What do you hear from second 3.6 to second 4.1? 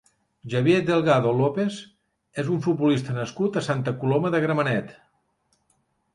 a Santa